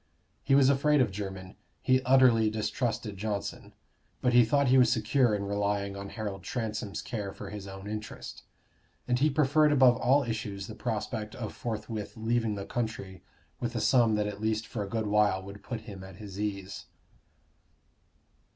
[0.41, 3.71] He was afraid of Jermyn; he utterly distrusted Johnson;
[4.19, 7.87] but he thought he was secure in relying on Harold Transome's care for his own
[7.87, 8.41] interest;
[9.07, 13.21] and he preferred above all issues the prospect of forthwith leaving the country
[13.59, 16.39] with a sum that at least for a good while would put him at his
[16.39, 16.87] ease.